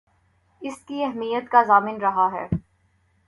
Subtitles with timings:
[0.61, 2.47] اس کی اہمیت کا ضامن رہا ہے